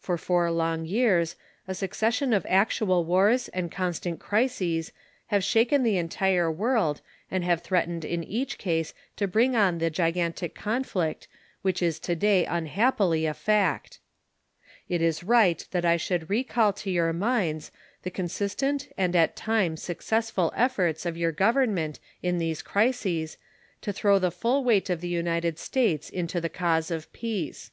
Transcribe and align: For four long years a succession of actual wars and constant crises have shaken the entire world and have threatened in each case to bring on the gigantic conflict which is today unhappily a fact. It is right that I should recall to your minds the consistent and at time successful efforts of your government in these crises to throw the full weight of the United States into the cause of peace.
For 0.00 0.18
four 0.18 0.50
long 0.50 0.86
years 0.86 1.36
a 1.68 1.74
succession 1.76 2.32
of 2.32 2.44
actual 2.48 3.04
wars 3.04 3.46
and 3.50 3.70
constant 3.70 4.18
crises 4.18 4.90
have 5.26 5.44
shaken 5.44 5.84
the 5.84 5.98
entire 5.98 6.50
world 6.50 7.00
and 7.30 7.44
have 7.44 7.62
threatened 7.62 8.04
in 8.04 8.24
each 8.24 8.58
case 8.58 8.92
to 9.14 9.28
bring 9.28 9.54
on 9.54 9.78
the 9.78 9.88
gigantic 9.88 10.56
conflict 10.56 11.28
which 11.60 11.80
is 11.80 12.00
today 12.00 12.44
unhappily 12.44 13.24
a 13.24 13.34
fact. 13.34 14.00
It 14.88 15.00
is 15.00 15.22
right 15.22 15.64
that 15.70 15.84
I 15.84 15.96
should 15.96 16.28
recall 16.28 16.72
to 16.72 16.90
your 16.90 17.12
minds 17.12 17.70
the 18.02 18.10
consistent 18.10 18.88
and 18.98 19.14
at 19.14 19.36
time 19.36 19.76
successful 19.76 20.52
efforts 20.56 21.06
of 21.06 21.16
your 21.16 21.30
government 21.30 22.00
in 22.20 22.38
these 22.38 22.62
crises 22.62 23.36
to 23.82 23.92
throw 23.92 24.18
the 24.18 24.32
full 24.32 24.64
weight 24.64 24.90
of 24.90 25.00
the 25.00 25.06
United 25.08 25.56
States 25.56 26.10
into 26.10 26.40
the 26.40 26.48
cause 26.48 26.90
of 26.90 27.12
peace. 27.12 27.70